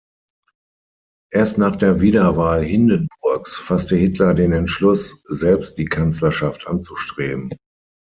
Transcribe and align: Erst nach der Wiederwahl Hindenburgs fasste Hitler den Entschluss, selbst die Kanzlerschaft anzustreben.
Erst 1.31 1.59
nach 1.59 1.75
der 1.75 2.01
Wiederwahl 2.01 2.63
Hindenburgs 2.65 3.55
fasste 3.55 3.95
Hitler 3.95 4.33
den 4.33 4.51
Entschluss, 4.51 5.21
selbst 5.25 5.77
die 5.77 5.85
Kanzlerschaft 5.85 6.65
anzustreben. 6.65 7.53